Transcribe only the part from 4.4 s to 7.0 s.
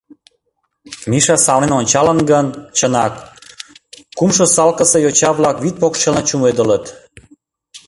салкысе йоча-влак вӱд покшелне чумедылыт.